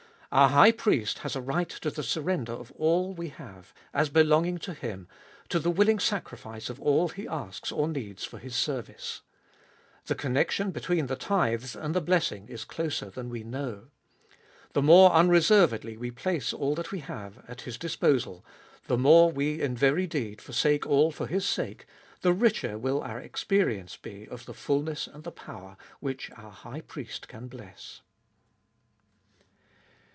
[0.33, 4.59] Our High Priest has a right to the surrender of all we have, as belonging
[4.59, 5.09] to Him,
[5.49, 9.23] to the willing sacrifice of all He asks or needs for His service.
[10.05, 13.87] The connection between the tithes and the blessing is closer than we know.
[14.71, 18.45] The more unreservedly we place all that we have at His disposal,
[18.87, 21.85] the more we in very deed forsake all for His sake,
[22.21, 26.79] the richer will our experience be of the fulness and the power which our High
[26.79, 27.99] Priest can bless.